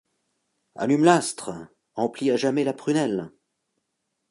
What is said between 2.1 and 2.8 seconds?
à jamais la